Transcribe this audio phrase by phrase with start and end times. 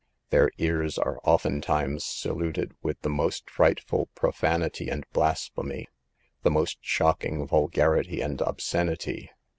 [0.31, 5.89] Their ears are oftentimes saluted with the most frightful profanity and blasphemy,
[6.41, 9.29] the most shocking vulgarity and obscenity.